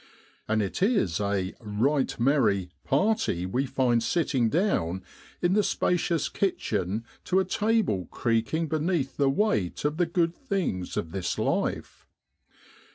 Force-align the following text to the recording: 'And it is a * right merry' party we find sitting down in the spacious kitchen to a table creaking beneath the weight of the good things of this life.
'And 0.49 0.63
it 0.63 0.81
is 0.81 1.19
a 1.19 1.53
* 1.57 1.59
right 1.83 2.19
merry' 2.19 2.71
party 2.83 3.45
we 3.45 3.67
find 3.67 4.01
sitting 4.01 4.49
down 4.49 5.03
in 5.43 5.53
the 5.53 5.61
spacious 5.61 6.27
kitchen 6.27 7.05
to 7.25 7.39
a 7.39 7.45
table 7.45 8.07
creaking 8.09 8.67
beneath 8.67 9.17
the 9.17 9.29
weight 9.29 9.85
of 9.85 9.97
the 9.97 10.07
good 10.07 10.33
things 10.33 10.97
of 10.97 11.11
this 11.11 11.37
life. 11.37 12.07